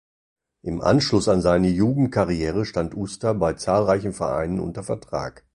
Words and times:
Im 0.63 0.81
Anschluss 0.81 1.27
an 1.27 1.41
seine 1.43 1.67
Jugendkarriere 1.69 2.65
stand 2.65 2.95
Uster 2.95 3.35
bei 3.35 3.53
zahlreichen 3.53 4.13
Vereinen 4.13 4.59
unter 4.59 4.81
Vertrag. 4.81 5.45